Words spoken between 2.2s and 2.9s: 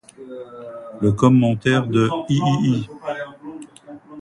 iii.